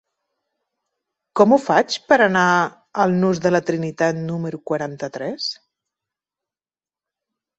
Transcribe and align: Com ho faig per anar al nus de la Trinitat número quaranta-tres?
Com 1.39 1.51
ho 1.51 1.59
faig 1.65 1.97
per 2.11 2.17
anar 2.27 2.45
al 3.03 3.13
nus 3.25 3.41
de 3.45 3.51
la 3.53 3.61
Trinitat 3.69 4.19
número 4.31 4.61
quaranta-tres? 4.71 5.51